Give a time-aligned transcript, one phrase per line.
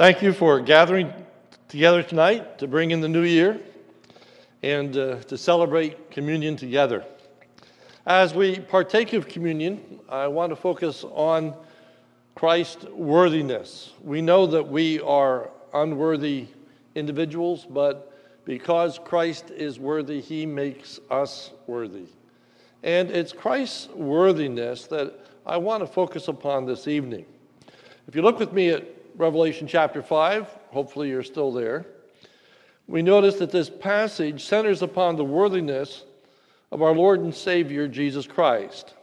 [0.00, 1.12] Thank you for gathering
[1.68, 3.60] together tonight to bring in the new year
[4.62, 7.04] and uh, to celebrate communion together.
[8.06, 11.54] As we partake of communion, I want to focus on
[12.34, 13.92] Christ's worthiness.
[14.02, 16.46] We know that we are unworthy
[16.94, 22.06] individuals, but because Christ is worthy, he makes us worthy.
[22.82, 25.12] And it's Christ's worthiness that
[25.44, 27.26] I want to focus upon this evening.
[28.08, 31.86] If you look with me at Revelation chapter 5, hopefully you're still there,
[32.86, 36.04] we notice that this passage centers upon the worthiness
[36.72, 38.94] of our Lord and Savior Jesus Christ.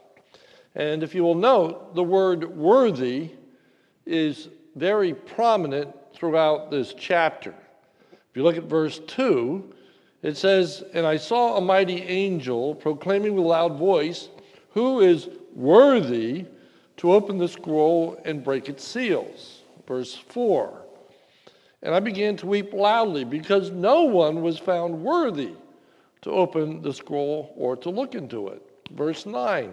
[0.75, 3.31] And if you will note, the word worthy
[4.05, 7.53] is very prominent throughout this chapter.
[8.11, 9.73] If you look at verse 2,
[10.21, 14.29] it says, And I saw a mighty angel proclaiming with a loud voice,
[14.71, 16.45] Who is worthy
[16.97, 19.56] to open the scroll and break its seals?
[19.87, 20.81] Verse 4.
[21.81, 25.53] And I began to weep loudly because no one was found worthy
[26.21, 28.61] to open the scroll or to look into it.
[28.91, 29.71] Verse 9.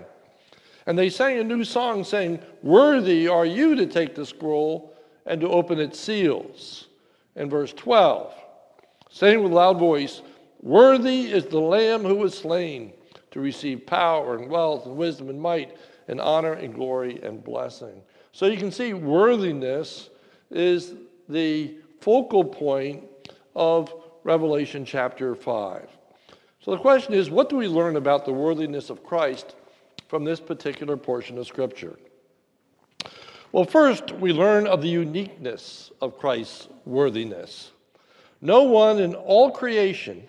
[0.87, 4.95] And they sang a new song, saying, Worthy are you to take the scroll
[5.27, 6.89] and to open its seals.
[7.37, 8.33] And verse 12,
[9.11, 10.23] saying with loud voice,
[10.61, 12.93] Worthy is the Lamb who was slain
[13.31, 18.03] to receive power and wealth and wisdom and might and honor and glory and blessing.
[18.35, 20.11] So you can see worthiness
[20.51, 20.95] is
[21.29, 23.05] the focal point
[23.55, 25.89] of Revelation chapter 5.
[26.59, 29.55] So the question is what do we learn about the worthiness of Christ
[30.09, 31.97] from this particular portion of Scripture?
[33.53, 37.71] Well, first, we learn of the uniqueness of Christ's worthiness.
[38.41, 40.27] No one in all creation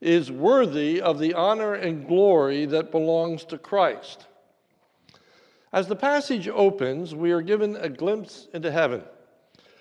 [0.00, 4.26] is worthy of the honor and glory that belongs to Christ.
[5.72, 9.02] As the passage opens, we are given a glimpse into heaven,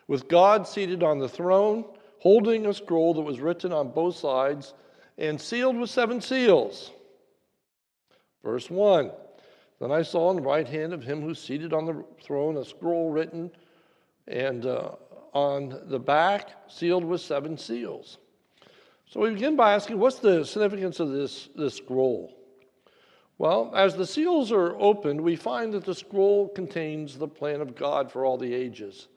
[0.08, 1.84] with God seated on the throne,
[2.20, 4.74] holding a scroll that was written on both sides
[5.18, 6.92] and sealed with seven seals.
[8.44, 9.12] Verse 1
[9.82, 12.64] Then I saw on the right hand of him who seated on the throne a
[12.64, 13.52] scroll written,
[14.28, 14.92] and uh,
[15.34, 18.18] on the back sealed with seven seals.
[19.08, 22.34] So we begin by asking, what's the significance of this, this scroll?
[23.42, 27.74] Well, as the seals are opened, we find that the scroll contains the plan of
[27.74, 29.08] God for all the ages.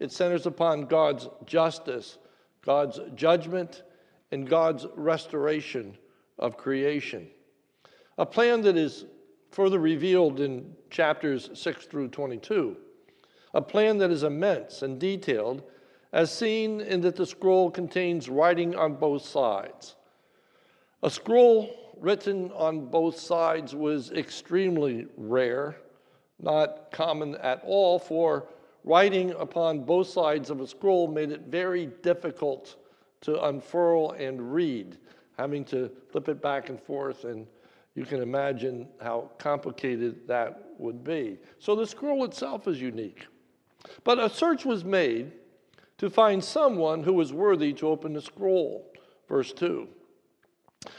[0.00, 2.18] It centers upon God's justice,
[2.62, 3.84] God's judgment,
[4.32, 5.96] and God's restoration
[6.36, 7.28] of creation.
[8.18, 9.04] A plan that is
[9.52, 12.76] further revealed in chapters 6 through 22.
[13.54, 15.62] A plan that is immense and detailed,
[16.12, 19.94] as seen in that the scroll contains writing on both sides.
[21.04, 25.76] A scroll written on both sides was extremely rare,
[26.40, 28.48] not common at all, for
[28.84, 32.76] writing upon both sides of a scroll made it very difficult
[33.22, 34.98] to unfurl and read,
[35.38, 37.46] having to flip it back and forth, and
[37.94, 41.38] you can imagine how complicated that would be.
[41.58, 43.26] So the scroll itself is unique.
[44.02, 45.32] But a search was made
[45.98, 48.92] to find someone who was worthy to open the scroll.
[49.28, 49.88] Verse 2.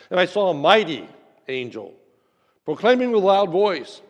[0.09, 1.07] And I saw a mighty
[1.47, 1.93] angel
[2.65, 4.01] proclaiming with a loud voice,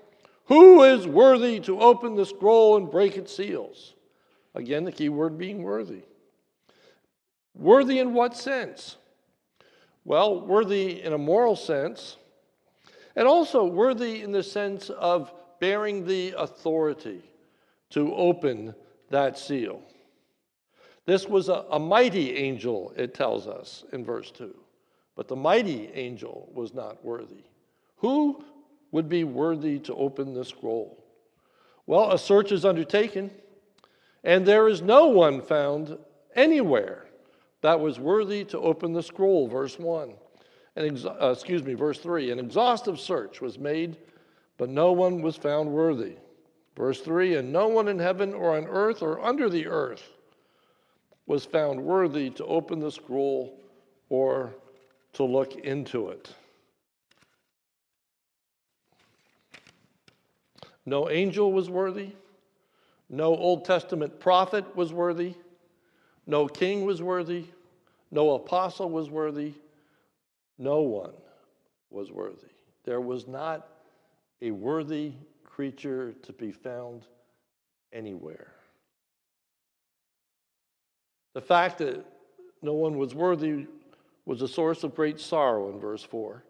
[0.46, 3.94] Who is worthy to open the scroll and break its seals?
[4.56, 6.04] Again, the key word being worthy.
[7.54, 8.96] Worthy in what sense?
[10.06, 12.18] Well, worthy in a moral sense,
[13.16, 17.22] and also worthy in the sense of bearing the authority
[17.90, 18.76] to open
[19.10, 19.82] that seal.
[21.06, 24.54] This was a, a mighty angel, it tells us in verse 2.
[25.16, 27.44] But the mighty angel was not worthy.
[27.98, 28.44] Who
[28.92, 31.04] would be worthy to open the scroll?
[31.88, 33.32] Well, a search is undertaken,
[34.24, 35.98] and there is no one found
[36.36, 37.06] anywhere
[37.62, 40.14] that was worthy to open the scroll, verse 1.
[40.76, 42.32] And, uh, excuse me, verse 3.
[42.32, 43.98] An exhaustive search was made,
[44.58, 46.16] but no one was found worthy.
[46.76, 50.12] Verse 3 And no one in heaven or on earth or under the earth
[51.26, 53.58] was found worthy to open the scroll
[54.10, 54.54] or
[55.16, 56.34] to look into it.
[60.86, 62.12] No angel was worthy.
[63.10, 65.34] No Old Testament prophet was worthy.
[66.28, 67.46] No king was worthy.
[68.12, 69.54] No apostle was worthy.
[70.58, 71.14] No one
[71.90, 72.48] was worthy.
[72.84, 73.68] There was not
[74.42, 75.14] a worthy
[75.44, 77.06] creature to be found
[77.94, 78.52] anywhere.
[81.34, 82.06] The fact that
[82.62, 83.68] no one was worthy
[84.26, 86.44] was a source of great sorrow in verse 4.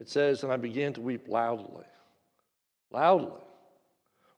[0.00, 1.84] It says, And I began to weep loudly.
[2.90, 3.40] Loudly.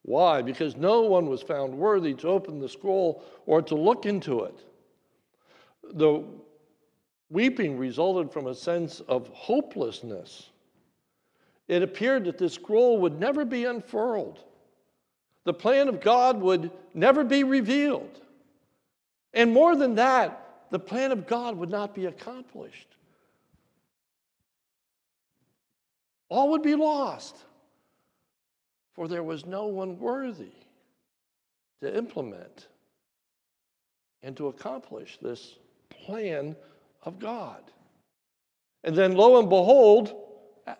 [0.03, 0.43] Why?
[0.43, 4.61] Because no one was found worthy to open the scroll or to look into it.
[5.95, 6.23] The
[7.31, 10.51] weeping resulted from a sense of hopelessness.
[11.69, 14.41] It appeared that this scroll would never be unfurled.
[15.45, 18.21] The plan of God would never be revealed.
[19.33, 22.89] And more than that, the plan of God would not be accomplished.
[26.29, 27.37] All would be lost,
[28.95, 30.53] for there was no one worthy
[31.81, 32.69] to implement
[34.23, 35.57] and to accomplish this
[35.91, 36.57] plan
[37.03, 37.63] of God.
[38.83, 40.15] And then, lo and behold,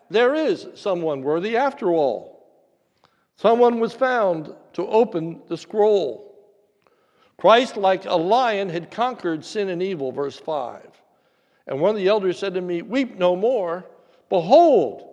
[0.09, 2.35] there is someone worthy after all.
[3.37, 6.24] Someone was found to open the scroll.
[7.37, 10.81] Christ, like a lion, had conquered sin and evil, verse 5.
[11.67, 13.85] And one of the elders said to me, Weep no more.
[14.29, 15.07] Behold,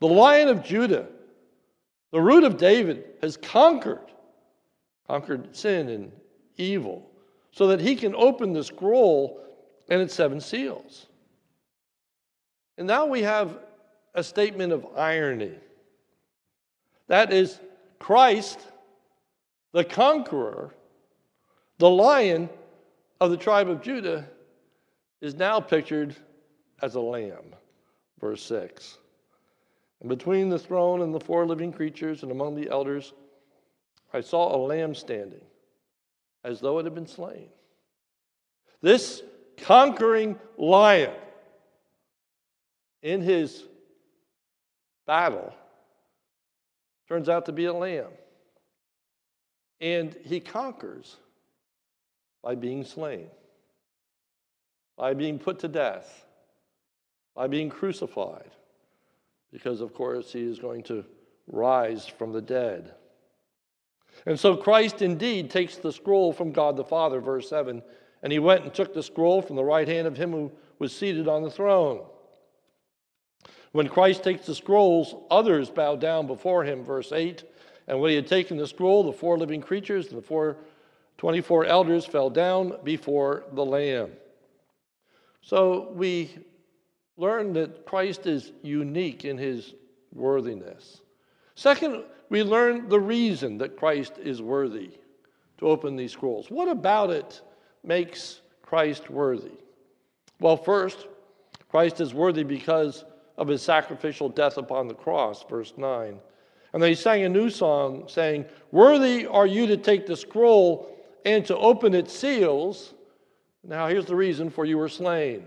[0.00, 1.06] the lion of Judah,
[2.12, 4.12] the root of David, has conquered,
[5.06, 6.12] conquered sin and
[6.56, 7.10] evil,
[7.50, 9.40] so that he can open the scroll
[9.88, 11.06] and its seven seals.
[12.76, 13.58] And now we have
[14.14, 15.54] a statement of irony.
[17.08, 17.58] That is,
[17.98, 18.60] Christ,
[19.72, 20.74] the conqueror,
[21.78, 22.48] the lion
[23.20, 24.28] of the tribe of Judah,
[25.20, 26.14] is now pictured
[26.82, 27.54] as a lamb.
[28.20, 28.98] Verse 6.
[30.00, 33.12] And between the throne and the four living creatures and among the elders,
[34.12, 35.44] I saw a lamb standing
[36.44, 37.48] as though it had been slain.
[38.80, 39.22] This
[39.56, 41.14] conquering lion
[43.02, 43.64] in his
[45.06, 45.52] battle
[47.08, 48.10] turns out to be a lamb.
[49.80, 51.16] And he conquers
[52.42, 53.26] by being slain,
[54.96, 56.26] by being put to death,
[57.34, 58.50] by being crucified,
[59.52, 61.04] because, of course, he is going to
[61.46, 62.94] rise from the dead.
[64.26, 67.82] And so Christ indeed takes the scroll from God the Father, verse 7,
[68.22, 70.94] and he went and took the scroll from the right hand of him who was
[70.94, 72.04] seated on the throne.
[73.72, 77.44] When Christ takes the scrolls, others bow down before him, verse 8.
[77.86, 80.56] And when he had taken the scroll, the four living creatures and the four
[81.18, 84.12] 24 elders fell down before the Lamb.
[85.42, 86.30] So we
[87.16, 89.74] learn that Christ is unique in his
[90.12, 91.02] worthiness.
[91.56, 94.92] Second, we learn the reason that Christ is worthy
[95.58, 96.50] to open these scrolls.
[96.50, 97.42] What about it
[97.82, 99.58] makes Christ worthy?
[100.40, 101.08] Well, first,
[101.68, 103.04] Christ is worthy because
[103.36, 106.18] of his sacrificial death upon the cross, verse 9.
[106.72, 110.94] And then he sang a new song saying, Worthy are you to take the scroll
[111.24, 112.94] and to open its seals.
[113.64, 115.46] Now, here's the reason for you were slain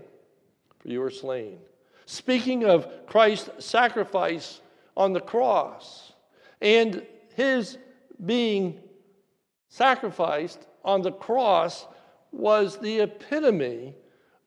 [0.82, 1.58] for you were slain.
[2.06, 4.60] Speaking of Christ's sacrifice
[4.96, 6.12] on the cross
[6.60, 7.78] and his
[8.26, 8.80] being
[9.68, 11.86] sacrificed on the cross
[12.32, 13.94] was the epitome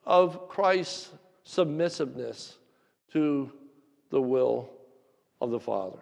[0.04, 1.12] of Christ's
[1.45, 2.57] submissiveness
[3.13, 3.51] to
[4.10, 4.69] the will
[5.42, 6.00] of the Father.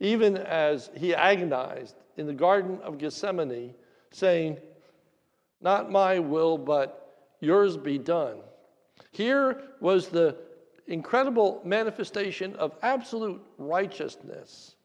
[0.00, 3.74] Even as he agonized in the Garden of Gethsemane,
[4.12, 4.58] saying,
[5.60, 8.38] Not my will, but yours be done.
[9.12, 10.36] Here was the
[10.86, 14.76] incredible manifestation of absolute righteousness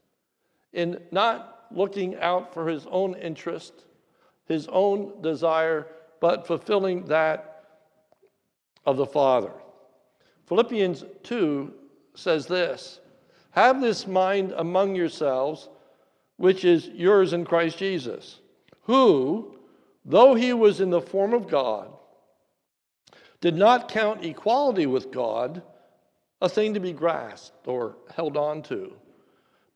[0.74, 3.86] in not looking out for his own interest,
[4.48, 5.88] his own desire,
[6.20, 7.52] but fulfilling that
[8.86, 9.52] of the Father.
[10.48, 11.74] Philippians 2
[12.16, 13.00] says this
[13.52, 15.70] Have this mind among yourselves,
[16.38, 18.41] which is yours in Christ Jesus,
[18.84, 19.56] who,
[20.06, 21.92] though he was in the form of God,
[23.40, 25.62] did not count equality with God
[26.42, 28.94] a thing to be grasped or held on to,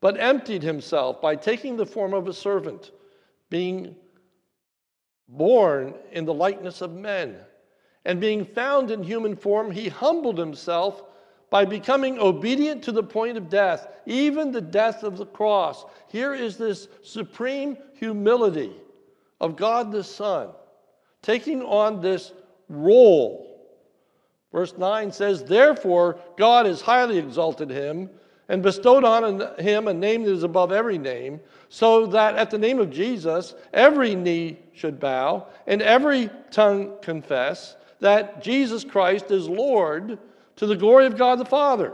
[0.01, 2.91] but emptied himself by taking the form of a servant,
[3.49, 3.95] being
[5.27, 7.37] born in the likeness of men.
[8.07, 11.01] And being found in human form, he humbled himself
[11.49, 15.85] by becoming obedient to the point of death, even the death of the cross.
[16.09, 18.73] Here is this supreme humility
[19.39, 20.49] of God the Son,
[21.21, 22.31] taking on this
[22.69, 23.45] role
[24.55, 28.09] Verse 9 says, Therefore, God has highly exalted him
[28.47, 32.57] and bestowed on him a name that is above every name, so that at the
[32.57, 39.49] name of Jesus, every knee should bow and every tongue confess that Jesus Christ is
[39.49, 40.17] Lord
[40.55, 41.91] to the glory of God the Father.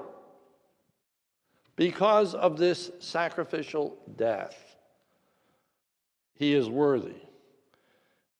[1.75, 4.55] Because of this sacrificial death,
[6.35, 7.15] he is worthy.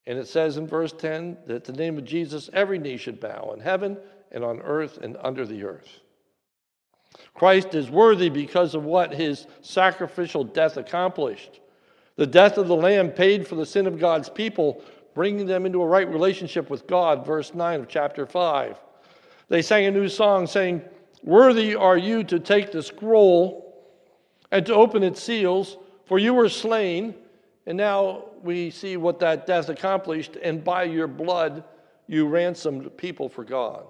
[0.08, 3.52] And it says in verse 10 that the name of Jesus, every knee should bow
[3.54, 3.98] in heaven
[4.32, 6.00] and on earth and under the earth.
[7.34, 11.60] Christ is worthy because of what his sacrificial death accomplished.
[12.16, 15.82] The death of the Lamb paid for the sin of God's people, bringing them into
[15.82, 18.78] a right relationship with God, verse 9 of chapter 5.
[19.50, 20.82] They sang a new song saying,
[21.24, 23.90] Worthy are you to take the scroll
[24.52, 27.16] and to open its seals, for you were slain.
[27.66, 31.64] And now we see what that death accomplished, and by your blood
[32.08, 33.86] you ransomed people for God.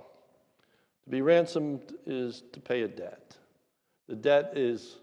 [1.05, 3.37] To be ransomed is to pay a debt.
[4.07, 4.97] The debt is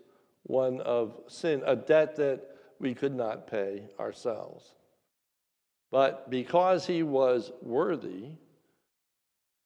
[0.45, 2.43] one of sin, a debt that
[2.79, 4.75] we could not pay ourselves.
[5.91, 8.27] But because he was worthy,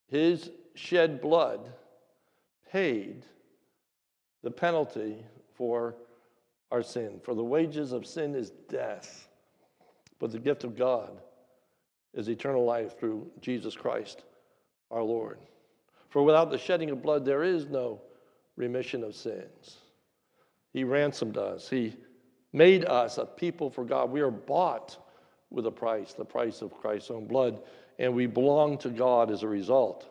[0.06, 1.72] his shed blood
[2.70, 3.26] paid
[4.42, 5.96] the penalty for
[6.72, 7.20] our sin.
[7.22, 9.28] For the wages of sin is death,
[10.18, 11.20] but the gift of God
[12.14, 14.24] is eternal life through Jesus Christ
[14.90, 15.38] our Lord.
[16.08, 18.00] For without the shedding of blood, there is no
[18.56, 19.76] remission of sins.
[20.72, 21.94] He ransomed us, He
[22.52, 24.10] made us a people for God.
[24.10, 24.98] We are bought
[25.50, 27.62] with a price, the price of Christ's own blood,
[27.98, 30.08] and we belong to God as a result.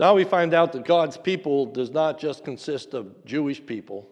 [0.00, 4.08] Now we find out that God's people does not just consist of Jewish people,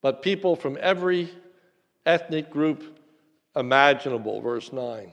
[0.00, 1.28] but people from every
[2.06, 2.98] ethnic group
[3.54, 4.40] imaginable.
[4.40, 5.12] Verse 9.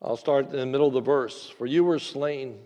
[0.00, 1.50] I'll start in the middle of the verse.
[1.58, 2.60] For you were slain,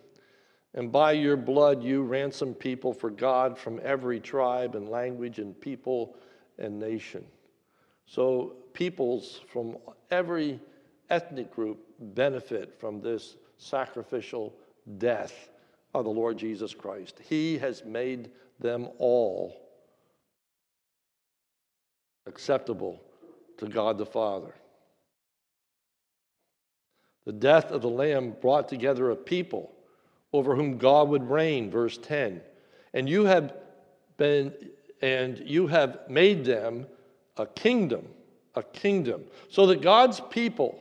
[0.74, 5.58] and by your blood you ransomed people for God from every tribe and language and
[5.58, 6.14] people
[6.58, 7.24] and nation.
[8.04, 9.78] So, peoples from
[10.10, 10.60] every
[11.08, 14.52] ethnic group benefit from this sacrificial
[14.98, 15.48] death
[15.94, 17.20] of the Lord Jesus Christ.
[17.28, 19.56] He has made them all
[22.26, 23.00] acceptable
[23.58, 24.54] to God the Father.
[27.26, 29.72] The death of the Lamb brought together a people
[30.32, 32.40] over whom God would reign, verse 10.
[32.94, 33.54] And you have
[34.16, 34.52] been,
[35.02, 36.86] and you have made them
[37.36, 38.06] a kingdom,
[38.54, 40.80] a kingdom, so that God's people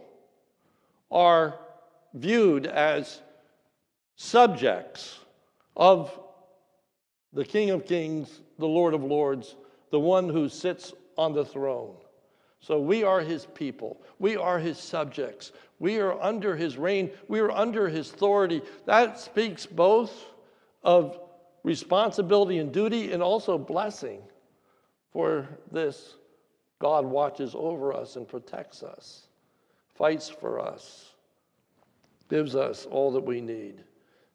[1.12, 1.60] are
[2.14, 3.22] viewed as
[4.20, 5.18] subjects
[5.78, 6.12] of
[7.32, 9.56] the King of Kings, the Lord of Lords,
[9.92, 11.96] the one who sits on the throne.
[12.60, 14.02] So we are his people.
[14.20, 15.54] We are his subjects.
[15.80, 17.12] We are under his reign.
[17.30, 18.62] We are under his authority.
[18.86, 20.26] That speaks both
[20.84, 21.18] of
[21.64, 24.22] responsibility and duty and also blessing.
[25.14, 26.16] For this,
[26.80, 29.28] God watches over us and protects us,
[29.96, 31.14] fights for us,
[32.30, 33.82] gives us all that we need.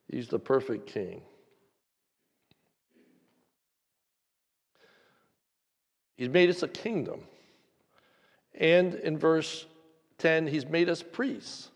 [0.08, 1.23] He's the perfect king.
[6.16, 7.20] He's made us a kingdom.
[8.54, 9.66] And in verse
[10.18, 11.70] 10, he's made us priests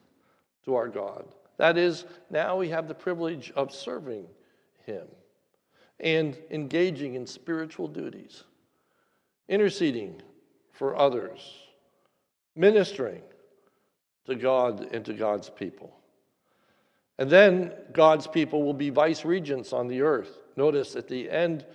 [0.65, 1.25] to our God.
[1.57, 4.27] That is, now we have the privilege of serving
[4.87, 5.07] him
[5.99, 8.45] and engaging in spiritual duties,
[9.49, 10.23] interceding
[10.71, 11.41] for others,
[12.55, 13.23] ministering
[14.27, 15.98] to God and to God's people.
[17.19, 20.39] And then God's people will be vice regents on the earth.
[20.57, 21.67] Notice at the end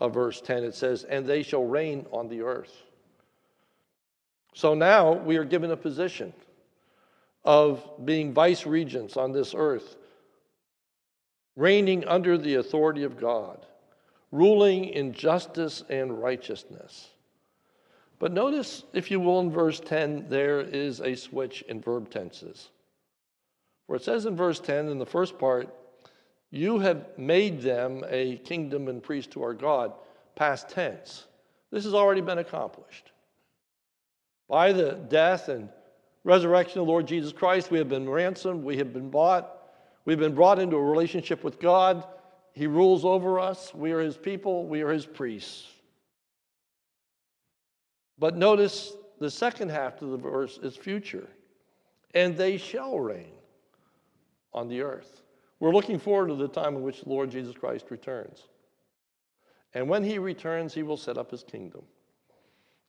[0.00, 2.74] of verse 10 it says, And they shall reign on the earth.
[4.54, 6.32] So now we are given a position
[7.44, 9.96] of being vice regents on this earth,
[11.54, 13.64] reigning under the authority of God,
[14.32, 17.10] ruling in justice and righteousness.
[18.18, 22.70] But notice, if you will, in verse 10, there is a switch in verb tenses.
[23.88, 25.74] Where it says in verse 10, in the first part,
[26.50, 29.94] you have made them a kingdom and priest to our God,
[30.36, 31.26] past tense.
[31.70, 33.12] This has already been accomplished.
[34.46, 35.70] By the death and
[36.22, 39.56] resurrection of the Lord Jesus Christ, we have been ransomed, we have been bought,
[40.04, 42.06] we've been brought into a relationship with God.
[42.52, 45.66] He rules over us, we are His people, we are His priests.
[48.18, 51.30] But notice the second half of the verse is future,
[52.12, 53.37] and they shall reign
[54.58, 55.22] on the earth.
[55.60, 58.48] We're looking forward to the time in which the Lord Jesus Christ returns.
[59.74, 61.82] And when he returns, he will set up his kingdom.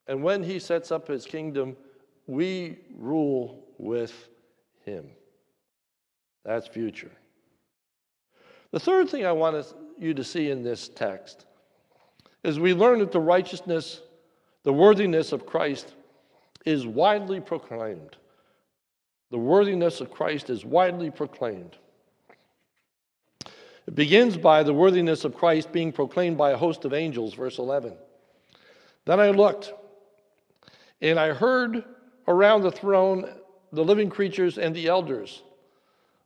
[0.07, 1.77] And when he sets up his kingdom,
[2.25, 4.29] we rule with
[4.83, 5.05] him.
[6.43, 7.11] That's future.
[8.71, 9.65] The third thing I want
[9.97, 11.45] you to see in this text
[12.43, 14.01] is we learn that the righteousness,
[14.63, 15.93] the worthiness of Christ
[16.65, 18.17] is widely proclaimed.
[19.31, 21.75] The worthiness of Christ is widely proclaimed.
[23.87, 27.57] It begins by the worthiness of Christ being proclaimed by a host of angels, verse
[27.57, 27.93] 11.
[29.05, 29.73] Then I looked,
[31.01, 31.83] and I heard
[32.27, 33.29] around the throne
[33.71, 35.43] the living creatures and the elders,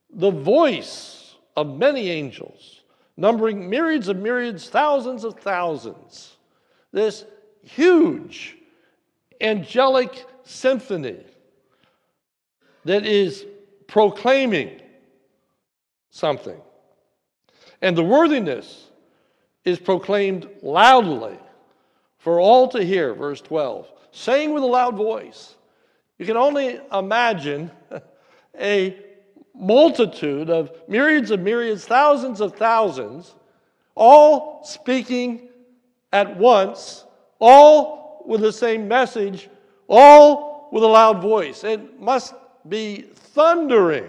[0.09, 2.81] the voice of many angels,
[3.17, 6.37] numbering myriads of myriads, thousands of thousands.
[6.91, 7.25] This
[7.63, 8.57] huge
[9.41, 11.23] angelic symphony
[12.85, 13.45] that is
[13.87, 14.81] proclaiming
[16.11, 16.59] something.
[17.81, 18.89] And the worthiness
[19.65, 21.37] is proclaimed loudly
[22.17, 25.55] for all to hear, verse 12, saying with a loud voice.
[26.17, 27.71] You can only imagine
[28.59, 28.97] a
[29.55, 33.35] multitude of myriads of myriads, thousands of thousands,
[33.95, 35.49] all speaking
[36.11, 37.05] at once,
[37.39, 39.49] all with the same message,
[39.87, 41.63] all with a loud voice.
[41.63, 42.33] It must
[42.67, 44.07] be thundering.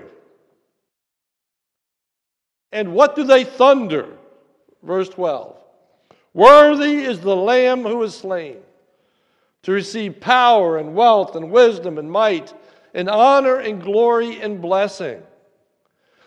[2.72, 4.08] And what do they thunder?
[4.82, 5.56] Verse 12
[6.32, 8.56] Worthy is the Lamb who is slain
[9.62, 12.52] to receive power and wealth and wisdom and might
[12.92, 15.22] and honor and glory and blessing.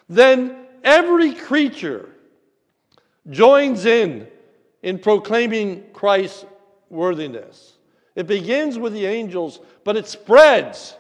[0.10, 2.10] Then every creature
[3.30, 4.28] joins in
[4.84, 6.46] in proclaiming Christ's
[6.90, 7.74] worthiness.
[8.16, 10.96] It begins with the angels, but it spreads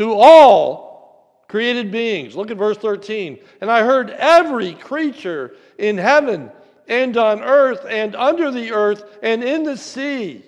[0.00, 2.34] to all created beings.
[2.34, 3.38] Look at verse 13.
[3.60, 6.50] And I heard every creature in heaven
[6.88, 10.42] and on earth and under the earth and in the sea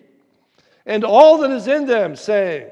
[0.86, 2.70] and all that is in them saying,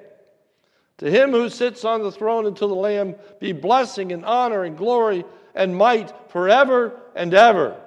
[0.98, 4.64] To him who sits on the throne and to the Lamb be blessing and honor
[4.64, 7.78] and glory and might forever and ever.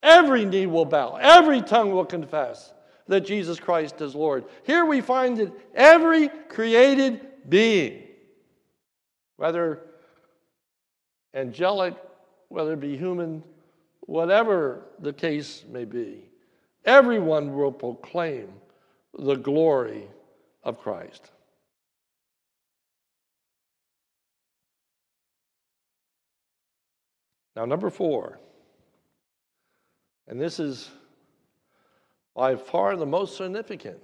[0.00, 2.72] Every knee will bow, every tongue will confess
[3.10, 4.44] that Jesus Christ is Lord.
[4.62, 8.04] Here we find that every created being,
[9.36, 9.80] whether
[11.34, 11.96] angelic,
[12.50, 13.42] whether it be human,
[14.02, 16.22] whatever the case may be,
[16.84, 18.48] everyone will proclaim
[19.18, 20.04] the glory
[20.62, 21.32] of Christ.
[27.56, 28.38] Now, number four,
[30.28, 30.88] and this is
[32.34, 34.00] by far the most significant.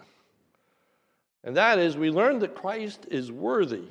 [1.44, 3.84] And that is, we learn that Christ is worthy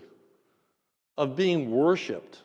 [1.17, 2.41] of being worshiped,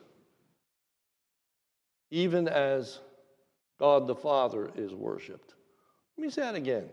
[2.10, 3.00] even as
[3.78, 5.54] God the Father is worshiped.
[6.16, 6.88] Let me say that again.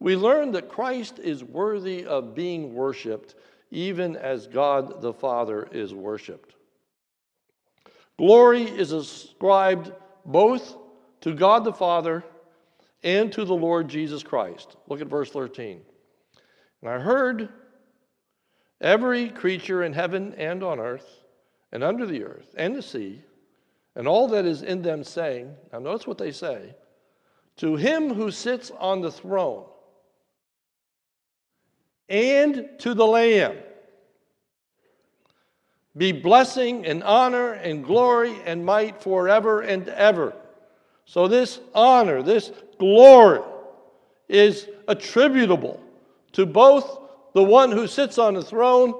[0.00, 3.36] We learn that Christ is worthy of being worshiped,
[3.70, 6.56] even as God the Father is worshiped.
[8.18, 9.92] Glory is ascribed
[10.26, 10.76] both
[11.20, 12.24] to God the Father
[13.02, 14.76] and to the Lord Jesus Christ.
[14.88, 15.80] Look at verse 13.
[16.80, 17.48] And I heard
[18.80, 21.08] every creature in heaven and on earth
[21.72, 23.22] and under the earth and the sea
[23.94, 26.74] and all that is in them saying, now notice what they say,
[27.56, 29.66] to him who sits on the throne
[32.08, 33.56] and to the Lamb
[35.96, 40.34] be blessing and honor and glory and might forever and ever.
[41.12, 43.42] So, this honor, this glory
[44.30, 45.78] is attributable
[46.32, 47.00] to both
[47.34, 48.94] the one who sits on the throne,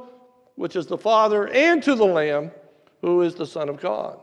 [0.56, 2.50] which is the Father, and to the Lamb,
[3.00, 4.20] who is the Son of God.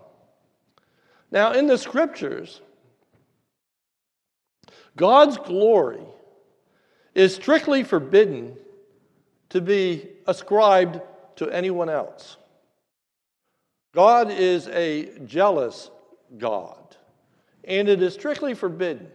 [1.31, 2.61] Now, in the scriptures,
[4.95, 6.03] God's glory
[7.15, 8.55] is strictly forbidden
[9.49, 11.01] to be ascribed
[11.37, 12.37] to anyone else.
[13.95, 15.89] God is a jealous
[16.37, 16.89] God,
[17.63, 19.07] and it is strictly forbidden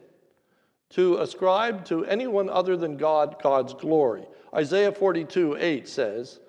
[0.90, 4.26] to ascribe to anyone other than God God's glory.
[4.54, 6.40] Isaiah 42 8 says,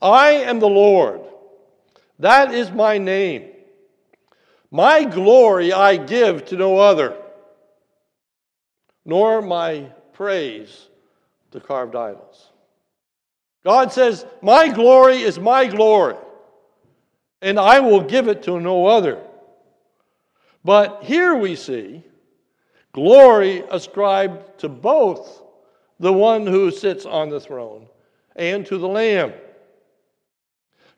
[0.00, 1.20] I am the Lord,
[2.18, 3.48] that is my name.
[4.70, 7.16] My glory I give to no other,
[9.04, 10.88] nor my praise
[11.50, 12.48] to carved idols.
[13.64, 16.16] God says, My glory is my glory,
[17.40, 19.22] and I will give it to no other.
[20.64, 22.04] But here we see
[22.92, 25.42] glory ascribed to both
[25.98, 27.86] the one who sits on the throne
[28.36, 29.32] and to the Lamb.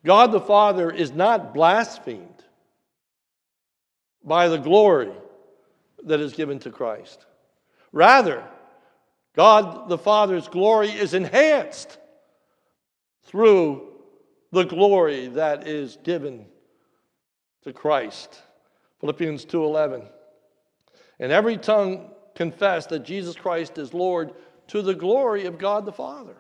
[0.05, 2.45] God the Father is not blasphemed
[4.23, 5.13] by the glory
[6.05, 7.25] that is given to Christ.
[7.93, 8.45] Rather,
[9.35, 11.99] God the Father's glory is enhanced
[13.25, 13.93] through
[14.53, 16.47] the glory that is given
[17.63, 18.43] to Christ.
[19.05, 20.09] Philippians 2:11
[21.19, 24.33] and every tongue confess that Jesus Christ is Lord
[24.69, 26.37] to the glory of God the Father.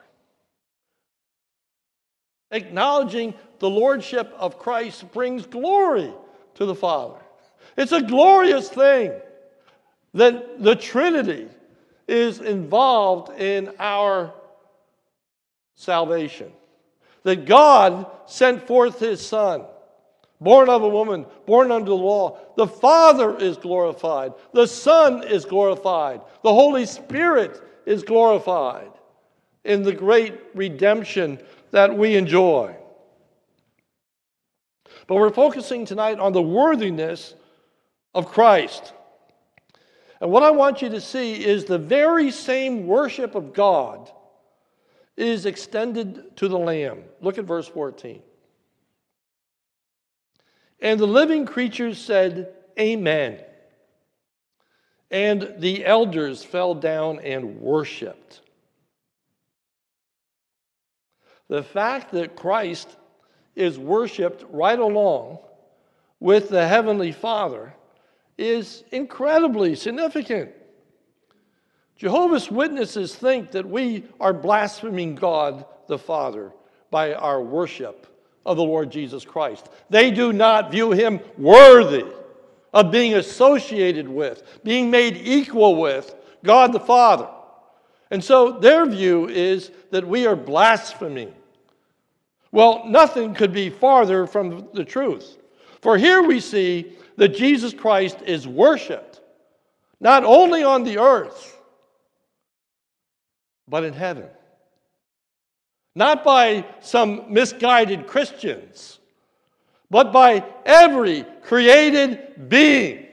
[2.50, 6.10] Acknowledging the lordship of Christ brings glory
[6.54, 7.20] to the Father.
[7.76, 9.12] It's a glorious thing
[10.14, 11.48] that the Trinity
[12.08, 14.32] is involved in our
[15.74, 16.50] salvation.
[17.24, 19.66] That God sent forth His Son
[20.44, 22.38] born of a woman, born under the law.
[22.56, 28.90] The Father is glorified, the Son is glorified, the Holy Spirit is glorified
[29.64, 32.76] in the great redemption that we enjoy.
[35.06, 37.34] But we're focusing tonight on the worthiness
[38.14, 38.92] of Christ.
[40.20, 44.10] And what I want you to see is the very same worship of God
[45.16, 47.04] is extended to the Lamb.
[47.20, 48.22] Look at verse 14.
[50.84, 53.40] And the living creatures said, Amen.
[55.10, 58.42] And the elders fell down and worshiped.
[61.48, 62.96] The fact that Christ
[63.56, 65.38] is worshiped right along
[66.20, 67.72] with the Heavenly Father
[68.36, 70.50] is incredibly significant.
[71.96, 76.52] Jehovah's Witnesses think that we are blaspheming God the Father
[76.90, 78.13] by our worship
[78.46, 79.68] of the Lord Jesus Christ.
[79.90, 82.04] They do not view him worthy
[82.72, 87.28] of being associated with, being made equal with God the Father.
[88.10, 91.32] And so their view is that we are blaspheming.
[92.52, 95.38] Well, nothing could be farther from the truth.
[95.80, 99.20] For here we see that Jesus Christ is worshiped,
[100.00, 101.60] not only on the earth,
[103.68, 104.28] but in heaven.
[105.94, 108.98] Not by some misguided Christians,
[109.90, 113.06] but by every created being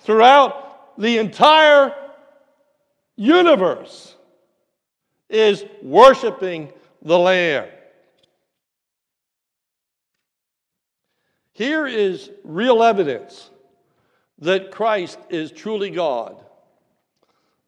[0.00, 1.94] throughout the entire
[3.14, 4.16] universe
[5.28, 7.68] is worshiping the Lamb.
[11.52, 13.50] Here is real evidence
[14.38, 16.42] that Christ is truly God.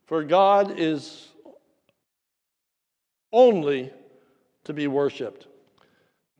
[0.06, 1.28] For God is
[3.32, 3.92] only
[4.64, 5.46] to be worshiped.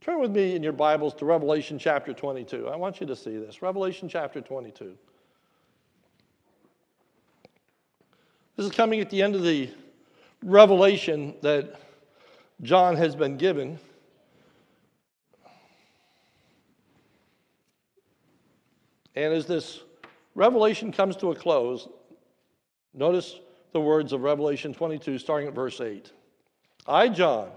[0.01, 2.69] Turn with me in your Bibles to Revelation chapter 22.
[2.69, 3.61] I want you to see this.
[3.61, 4.97] Revelation chapter 22.
[8.57, 9.71] This is coming at the end of the
[10.43, 11.81] revelation that
[12.63, 13.79] John has been given.
[19.15, 19.81] And as this
[20.35, 21.89] revelation comes to a close,
[22.95, 23.37] notice
[23.73, 26.13] the words of Revelation 22, starting at verse 8.
[26.87, 27.51] I, John,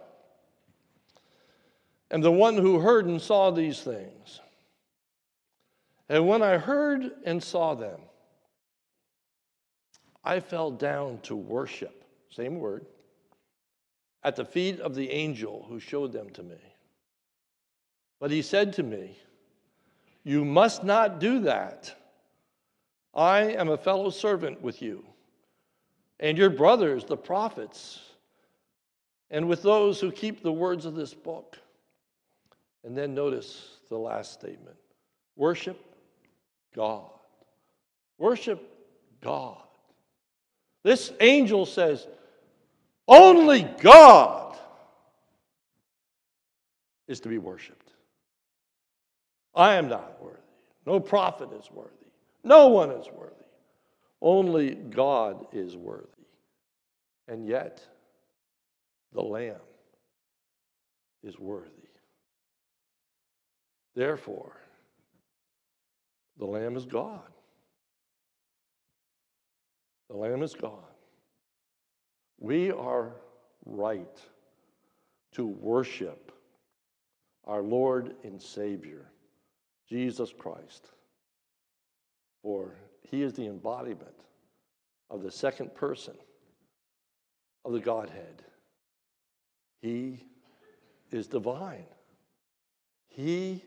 [2.14, 4.40] am the one who heard and saw these things.
[6.08, 8.00] And when I heard and saw them,
[10.24, 12.86] I fell down to worship, same word,
[14.24, 16.60] at the feet of the angel who showed them to me.
[18.20, 19.18] But he said to me,
[20.24, 21.94] You must not do that.
[23.14, 25.04] I am a fellow servant with you
[26.20, 28.00] and your brothers, the prophets,
[29.30, 31.58] and with those who keep the words of this book.
[32.84, 34.78] And then notice the last statement
[35.36, 35.80] worship
[36.76, 37.10] God.
[38.18, 38.62] Worship
[39.22, 39.58] God.
[40.84, 42.08] This angel says,
[43.08, 44.58] only God
[47.08, 47.92] is to be worshiped.
[49.56, 50.40] I am not worthy.
[50.86, 51.90] No prophet is worthy.
[52.44, 53.34] No one is worthy.
[54.22, 56.08] Only God is worthy.
[57.28, 57.82] And yet,
[59.14, 59.56] the Lamb
[61.24, 61.83] is worthy.
[63.96, 64.58] Therefore,
[66.38, 67.22] the Lamb is God.
[70.10, 70.84] The Lamb is God.
[72.40, 73.14] We are
[73.66, 74.20] right
[75.34, 76.32] to worship
[77.46, 79.12] our Lord and Savior,
[79.88, 80.90] Jesus Christ,
[82.42, 84.26] for he is the embodiment
[85.10, 86.16] of the second person
[87.66, 88.44] of the Godhead.
[89.82, 90.26] He
[91.12, 91.86] is divine.
[93.08, 93.64] He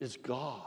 [0.00, 0.60] is God.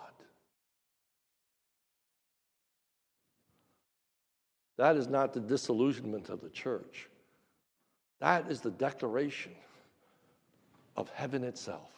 [4.78, 7.10] That is not the disillusionment of the church.
[8.20, 9.54] That is the declaration
[10.96, 11.92] of heaven itself.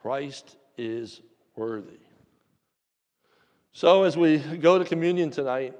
[0.00, 1.20] Christ is
[1.56, 2.00] worthy.
[3.72, 5.74] So, as we go to communion tonight,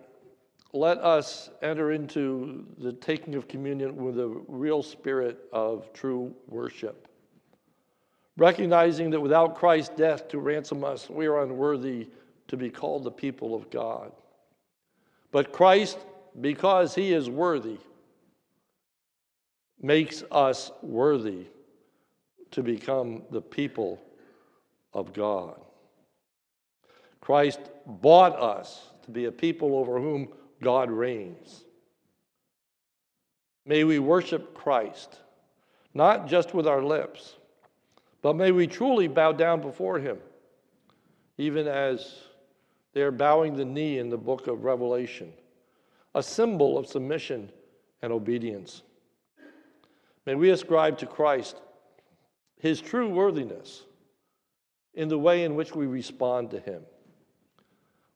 [0.72, 7.08] let us enter into the taking of communion with a real spirit of true worship
[8.42, 12.08] recognizing that without Christ's death to ransom us, we are unworthy
[12.48, 14.10] to be called the people of God.
[15.30, 15.96] But Christ,
[16.40, 17.78] because he is worthy,
[19.80, 21.46] makes us worthy
[22.50, 24.02] to become the people
[24.92, 25.60] of God.
[27.20, 30.26] Christ bought us to be a people over whom
[30.60, 31.64] God reigns.
[33.64, 35.16] May we worship Christ,
[35.94, 37.36] not just with our lips
[38.22, 40.18] but may we truly bow down before him,
[41.36, 42.14] even as
[42.94, 45.32] they are bowing the knee in the book of Revelation.
[46.14, 47.50] a symbol of submission
[48.02, 48.82] and obedience.
[50.26, 51.56] May we ascribe to Christ
[52.58, 53.84] his true worthiness
[54.92, 56.82] in the way in which we respond to him.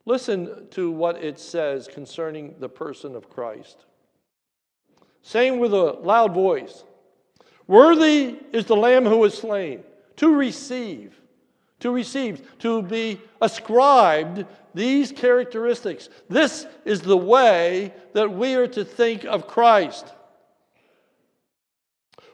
[0.05, 3.87] Listen to what it says concerning the person of Christ.
[5.23, 6.85] Saying with a loud voice,
[7.67, 9.83] Worthy is the Lamb who was slain
[10.17, 11.21] to receive,
[11.81, 16.09] to receive, to be ascribed these characteristics.
[16.29, 20.13] This is the way that we are to think of Christ.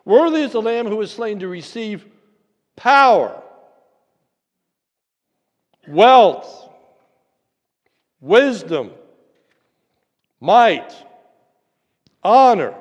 [0.04, 2.04] Worthy is the Lamb who was slain to receive
[2.76, 3.40] power,
[5.86, 6.68] wealth,
[8.20, 8.90] wisdom,
[10.40, 10.92] might,
[12.24, 12.74] honor,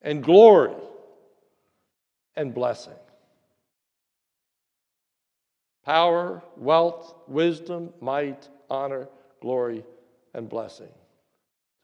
[0.00, 0.74] and glory
[2.36, 2.94] and blessing.
[5.84, 9.08] Power, wealth, wisdom, might, honor,
[9.40, 9.84] glory,
[10.32, 10.88] and blessing,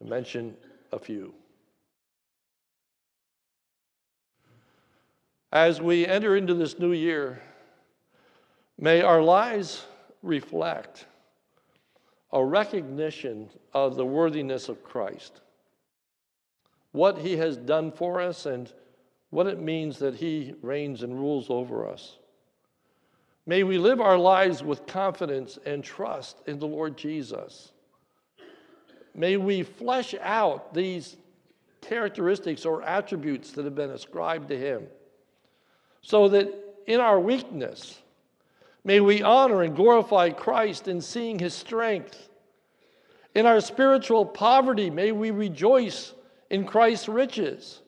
[0.01, 0.57] to mention
[0.93, 1.35] a few.
[5.53, 7.43] As we enter into this new year,
[8.79, 9.85] may our lives
[10.23, 11.07] reflect
[12.33, 15.41] a recognition of the worthiness of Christ,
[16.93, 18.73] what he has done for us, and
[19.31, 22.20] what it means that he reigns and rules over us.
[23.47, 27.73] May we live our lives with confidence and trust in the Lord Jesus.
[29.15, 31.17] May we flesh out these
[31.81, 34.87] characteristics or attributes that have been ascribed to him
[36.03, 36.49] so that
[36.87, 37.99] in our weakness,
[38.85, 42.29] may we honor and glorify Christ in seeing his strength.
[43.35, 46.15] In our spiritual poverty, may we rejoice
[46.51, 47.81] in Christ's riches.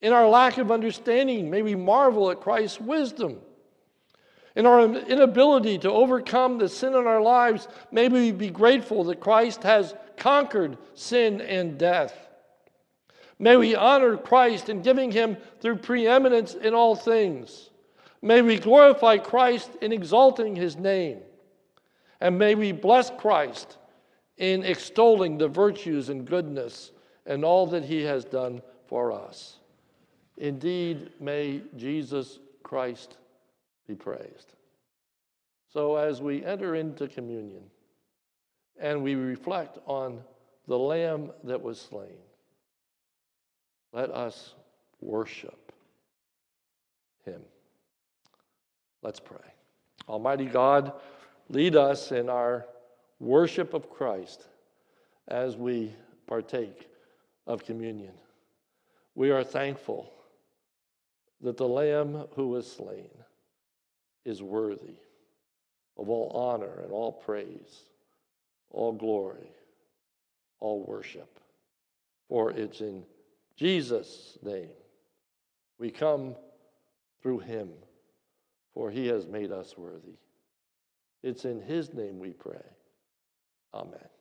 [0.00, 3.38] In our lack of understanding, may we marvel at Christ's wisdom.
[4.54, 9.20] In our inability to overcome the sin in our lives, may we be grateful that
[9.20, 12.28] Christ has conquered sin and death.
[13.38, 17.70] May we honor Christ in giving him through preeminence in all things.
[18.20, 21.18] May we glorify Christ in exalting his name.
[22.20, 23.78] And may we bless Christ
[24.36, 26.92] in extolling the virtues and goodness
[27.26, 29.58] and all that he has done for us.
[30.36, 33.16] Indeed, may Jesus Christ
[33.86, 34.54] be praised.
[35.72, 37.62] So, as we enter into communion
[38.78, 40.20] and we reflect on
[40.66, 42.18] the Lamb that was slain,
[43.92, 44.54] let us
[45.00, 45.72] worship
[47.24, 47.40] him.
[49.02, 49.38] Let's pray.
[50.08, 50.92] Almighty God,
[51.48, 52.66] lead us in our
[53.18, 54.46] worship of Christ
[55.28, 55.94] as we
[56.26, 56.88] partake
[57.46, 58.12] of communion.
[59.14, 60.12] We are thankful
[61.40, 63.10] that the Lamb who was slain
[64.24, 64.96] is worthy
[65.98, 67.84] of all honor and all praise,
[68.70, 69.50] all glory,
[70.60, 71.38] all worship.
[72.28, 73.04] For it's in
[73.56, 74.70] Jesus' name.
[75.78, 76.34] We come
[77.22, 77.70] through him,
[78.74, 80.16] for he has made us worthy.
[81.22, 82.64] It's in his name we pray.
[83.74, 84.11] Amen.